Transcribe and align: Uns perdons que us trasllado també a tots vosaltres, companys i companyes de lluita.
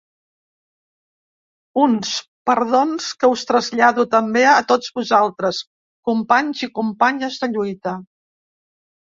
Uns 1.81 2.13
perdons 2.51 3.09
que 3.23 3.29
us 3.33 3.43
trasllado 3.51 4.07
també 4.15 4.43
a 4.53 4.55
tots 4.73 4.89
vosaltres, 4.97 5.61
companys 6.11 6.65
i 6.69 6.73
companyes 6.81 7.39
de 7.45 7.53
lluita. 7.55 7.95